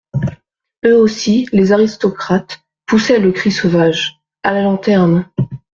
Eux 0.83 0.97
aussi, 0.99 1.47
les 1.53 1.71
aristocrates, 1.73 2.61
poussaient 2.87 3.19
le 3.19 3.31
cri 3.31 3.51
sauvage: 3.51 4.19
A 4.41 4.51
la 4.51 4.63
lanterne. 4.63 5.29